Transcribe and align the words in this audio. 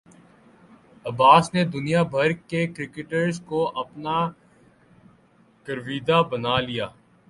عباس 1.05 1.53
نے 1.53 1.63
دنیا 1.65 2.01
بھر 2.13 2.31
کے 2.49 2.65
کرکٹرز 2.67 3.39
کو 3.45 3.59
اپنا 3.79 4.17
گرویدہ 5.67 6.21
بنا 6.31 6.59
لیا 6.59 6.87